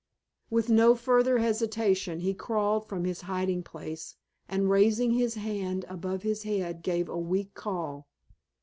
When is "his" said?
3.05-3.21, 5.11-5.35, 6.23-6.41